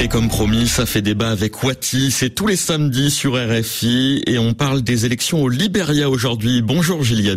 [0.00, 2.12] Et comme promis, ça fait débat avec Wati.
[2.12, 6.62] C'est tous les samedis sur RFI et on parle des élections au Libéria aujourd'hui.
[6.62, 7.36] Bonjour Gilles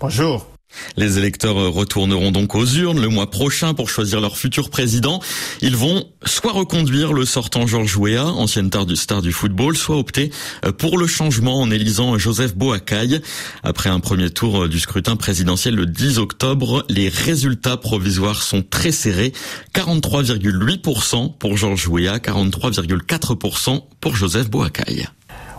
[0.00, 0.55] Bonjour.
[0.96, 5.20] Les électeurs retourneront donc aux urnes le mois prochain pour choisir leur futur président.
[5.60, 10.30] Ils vont soit reconduire le sortant Georges Weah, ancienne star du, football, soit opter
[10.78, 13.20] pour le changement en élisant Joseph Boakai.
[13.62, 18.92] Après un premier tour du scrutin présidentiel le 10 octobre, les résultats provisoires sont très
[18.92, 19.32] serrés.
[19.74, 25.06] 43,8% pour Georges Weah, 43,4% pour Joseph Boakai.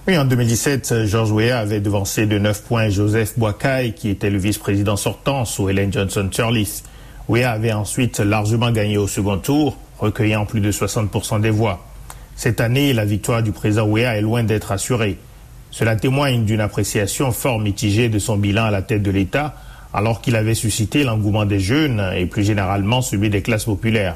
[0.10, 4.38] Oui, en 2017, George Weah avait devancé de 9 points Joseph Boakai, qui était le
[4.38, 6.84] vice-président sortant sous Helen Johnson Sirleaf.
[7.28, 11.86] Weah avait ensuite largement gagné au second tour, recueillant plus de 60% des voix.
[12.38, 15.18] Cette année, la victoire du président Weah est loin d'être assurée.
[15.72, 19.56] Cela témoigne d'une appréciation fort mitigée de son bilan à la tête de l'État,
[19.94, 24.16] alors qu'il avait suscité l'engouement des jeunes et plus généralement celui des classes populaires.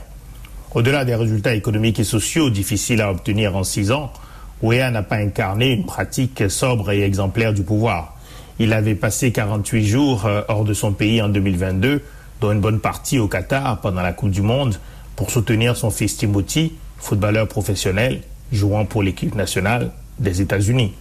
[0.74, 4.14] Au-delà des résultats économiques et sociaux difficiles à obtenir en six ans,
[4.62, 8.16] Weah n'a pas incarné une pratique sobre et exemplaire du pouvoir.
[8.60, 12.04] Il avait passé 48 jours hors de son pays en 2022,
[12.42, 14.76] dont une bonne partie au Qatar pendant la Coupe du Monde,
[15.16, 20.94] pour soutenir son fils Timothy, footballeur professionnel, jouant pour l'équipe nationale des États-Unis.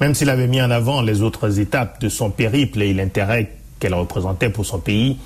[0.00, 3.94] Même s'il avait mis en avant les autres étapes de son périple et l'intérêt qu'elle
[3.94, 5.18] représentait pour son pays,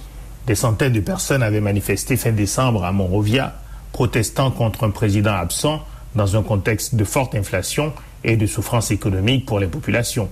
[0.46, 3.54] des centaines de personnes avaient manifesté fin décembre à Monrovia,
[3.92, 5.82] protestant contre un président absent
[6.14, 7.92] dans un contexte de forte inflation
[8.24, 10.28] et de souffrance économique pour les populations.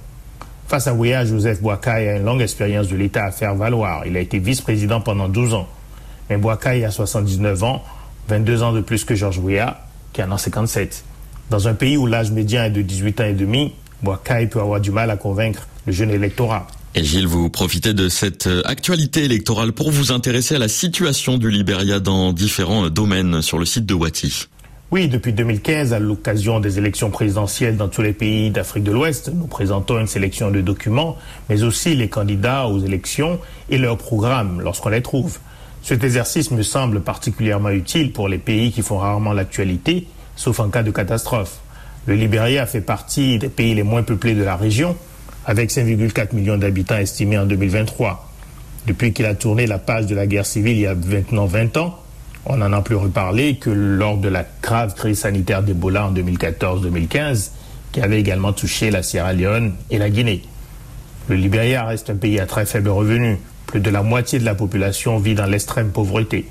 [0.69, 4.07] Face à Weah, Joseph Boakai a une longue expérience de l'État à faire valoir.
[4.07, 5.69] Il a été vice-président pendant 12 ans.
[6.29, 7.83] Mais Boakai a 79 ans,
[8.29, 11.05] 22 ans de plus que Georges Weah, qui en a 57.
[11.51, 13.73] Dans un pays où l'âge médian est de 18 ans et demi,
[14.05, 16.69] Boakai peut avoir du mal à convaincre le jeune électorat.
[16.95, 21.51] Et Gilles, vous profitez de cette actualité électorale pour vous intéresser à la situation du
[21.51, 24.47] Libéria dans différents domaines sur le site de Wati.
[24.93, 29.31] Oui, depuis 2015, à l'occasion des élections présidentielles dans tous les pays d'Afrique de l'Ouest,
[29.33, 31.17] nous présentons une sélection de documents,
[31.49, 35.39] mais aussi les candidats aux élections et leurs programmes lorsqu'on les trouve.
[35.85, 40.71] Cet exercice me semble particulièrement utile pour les pays qui font rarement l'actualité, sauf en
[40.71, 41.61] cas de catastrophe.
[42.07, 44.97] Le Libéria fait partie des pays les moins peuplés de la région,
[45.47, 48.29] avec 5,4 millions d'habitants estimés en 2023.
[48.89, 51.77] Depuis qu'il a tourné la page de la guerre civile il y a maintenant 20
[51.77, 51.97] ans,
[52.53, 57.51] on n'en a plus reparlé que lors de la grave crise sanitaire d'Ebola en 2014-2015,
[57.93, 60.43] qui avait également touché la Sierra Leone et la Guinée.
[61.29, 63.39] Le Libéria reste un pays à très faible revenu.
[63.67, 66.49] Plus de la moitié de la population vit dans l'extrême pauvreté.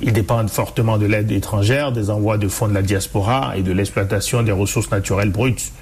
[0.00, 3.72] Ils dépendent fortement de l'aide étrangère, des envois de fonds de la diaspora et de
[3.72, 5.72] l'exploitation des ressources naturelles brutes.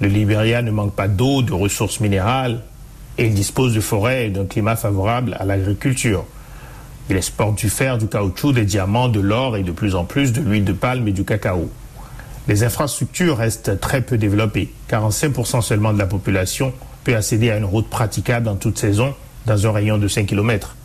[0.00, 2.62] Le Libéria ne manque pas d'eau, de ressources minérales,
[3.18, 6.24] et il dispose de forêts et d'un climat favorable à l'agriculture.
[7.10, 10.32] Il exporte du fer, du caoutchouc, des diamants, de l'or et de plus en plus
[10.32, 11.68] de l'huile de palme et du cacao.
[12.46, 14.72] Les infrastructures restent très peu développées.
[14.88, 16.72] 45% seulement de la population
[17.02, 19.12] peut accéder à une route praticable en toute saison
[19.46, 20.76] dans un rayon de 5 km.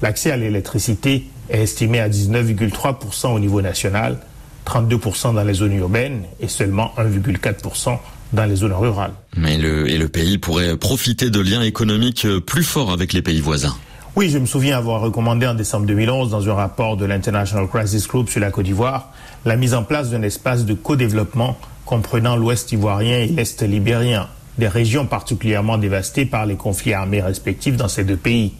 [0.00, 4.18] L'accès à l'électricité est estimé à 19,3% au niveau national,
[4.66, 7.98] 32% dans les zones urbaines et seulement 1,4%
[8.32, 9.12] dans les zones rurales.
[9.36, 13.40] Mais le, et le pays pourrait profiter de liens économiques plus forts avec les pays
[13.40, 13.74] voisins.
[14.16, 18.06] Oui, je me souviens avoir recommandé en décembre 2011 dans un rapport de l'International Crisis
[18.06, 19.10] Group sur la Côte d'Ivoire
[19.44, 24.68] la mise en place d'un espace de co-développement comprenant l'Ouest ivoirien et l'Est libérien, des
[24.68, 28.52] régions particulièrement dévastées par les conflits armés respectifs dans ces deux pays.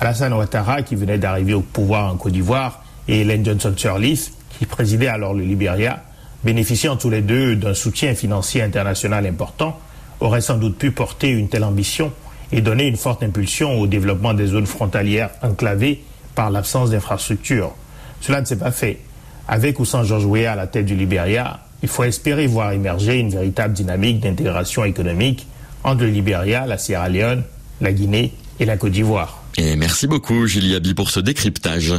[0.00, 4.66] Alassane Ouattara, qui venait d'arriver au pouvoir en Côte d'Ivoire, et Helen Johnson Sirleaf, qui
[4.66, 6.02] présidait alors le Libéria,
[6.42, 9.78] bénéficiant tous les deux d'un soutien financier international important,
[10.18, 12.10] auraient sans doute pu porter une telle ambition
[12.52, 16.02] et donner une forte impulsion au développement des zones frontalières enclavées
[16.34, 17.74] par l'absence d'infrastructures.
[18.20, 18.98] Cela ne s'est pas fait.
[19.46, 23.18] Avec ou sans George Weah à la tête du Libéria, il faut espérer voir émerger
[23.18, 25.46] une véritable dynamique d'intégration économique
[25.84, 27.44] entre le Libéria, la Sierra Leone,
[27.80, 29.42] la Guinée et la Côte d'Ivoire.
[29.56, 31.94] Et merci beaucoup, Julie Abi, pour ce décryptage.